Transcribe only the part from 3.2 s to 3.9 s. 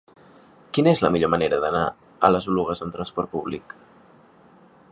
públic?